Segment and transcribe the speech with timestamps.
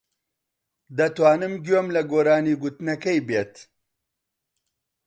[0.97, 3.53] دەتوانم گوێم لە گۆرانی گوتنەکەی بێت.